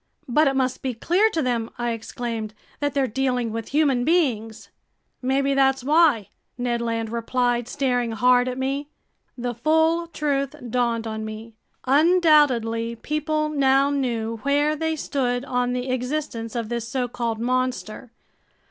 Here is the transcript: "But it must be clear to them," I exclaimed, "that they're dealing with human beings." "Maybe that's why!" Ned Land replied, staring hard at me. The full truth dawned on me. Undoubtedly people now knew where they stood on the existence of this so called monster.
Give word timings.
"But 0.27 0.47
it 0.47 0.55
must 0.55 0.81
be 0.81 0.95
clear 0.95 1.29
to 1.29 1.43
them," 1.43 1.69
I 1.77 1.91
exclaimed, 1.91 2.55
"that 2.79 2.95
they're 2.95 3.05
dealing 3.05 3.51
with 3.51 3.67
human 3.67 4.03
beings." 4.03 4.69
"Maybe 5.21 5.53
that's 5.53 5.83
why!" 5.83 6.29
Ned 6.57 6.81
Land 6.81 7.11
replied, 7.11 7.67
staring 7.67 8.13
hard 8.13 8.47
at 8.47 8.57
me. 8.57 8.89
The 9.37 9.53
full 9.53 10.07
truth 10.07 10.55
dawned 10.71 11.05
on 11.05 11.23
me. 11.23 11.53
Undoubtedly 11.85 12.95
people 12.95 13.49
now 13.49 13.91
knew 13.91 14.37
where 14.37 14.75
they 14.75 14.95
stood 14.95 15.45
on 15.45 15.73
the 15.73 15.91
existence 15.91 16.55
of 16.55 16.69
this 16.69 16.89
so 16.89 17.07
called 17.07 17.37
monster. 17.37 18.11